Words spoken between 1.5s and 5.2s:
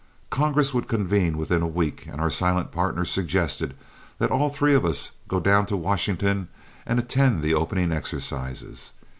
a week, and our silent partner suggested that all three of us